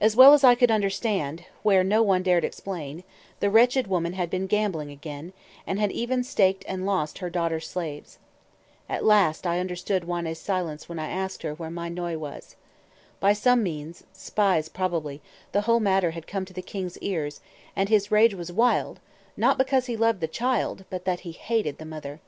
[0.00, 3.04] As well as I could understand, where no one dared explain,
[3.40, 5.34] the wretched woman had been gambling again,
[5.66, 8.16] and had even staked and lost her daughter's slaves.
[8.88, 12.56] At last I understood Wanne's silence when I asked her where Mai Noie was.
[13.20, 15.20] By some means spies probably
[15.52, 17.42] the whole matter had come to the king's ears,
[17.76, 18.98] and his rage was wild,
[19.36, 22.18] not because he loved the child, but that he hated the mother.